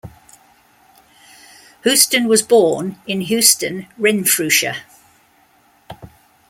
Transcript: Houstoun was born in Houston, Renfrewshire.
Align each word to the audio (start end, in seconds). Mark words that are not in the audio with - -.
Houstoun 1.85 2.27
was 2.27 2.41
born 2.41 2.99
in 3.05 3.21
Houston, 3.21 3.85
Renfrewshire. 3.99 4.77